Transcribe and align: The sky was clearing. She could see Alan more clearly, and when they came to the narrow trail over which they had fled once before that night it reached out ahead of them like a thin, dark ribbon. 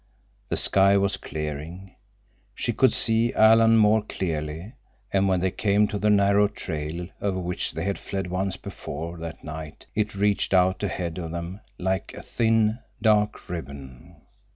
The 0.49 0.57
sky 0.57 0.97
was 0.97 1.15
clearing. 1.17 1.95
She 2.55 2.73
could 2.73 2.91
see 2.91 3.31
Alan 3.35 3.77
more 3.77 4.01
clearly, 4.01 4.73
and 5.13 5.27
when 5.29 5.41
they 5.41 5.51
came 5.51 5.87
to 5.89 5.99
the 5.99 6.09
narrow 6.09 6.47
trail 6.47 7.07
over 7.21 7.37
which 7.39 7.73
they 7.73 7.83
had 7.83 7.99
fled 7.99 8.25
once 8.25 8.57
before 8.57 9.19
that 9.19 9.43
night 9.43 9.85
it 9.93 10.15
reached 10.15 10.55
out 10.55 10.81
ahead 10.81 11.19
of 11.19 11.29
them 11.29 11.61
like 11.77 12.15
a 12.15 12.23
thin, 12.23 12.79
dark 12.99 13.47
ribbon. 13.47 14.15